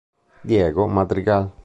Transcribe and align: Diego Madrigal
Diego 0.43 0.87
Madrigal 0.89 1.53